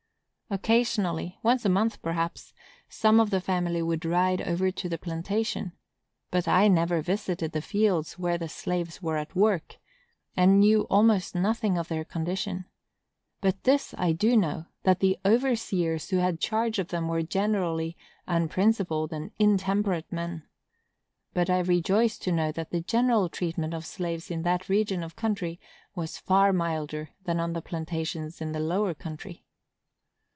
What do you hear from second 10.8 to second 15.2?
almost nothing of their condition; but this I do know, that the